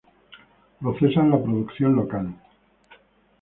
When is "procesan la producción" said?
0.79-1.95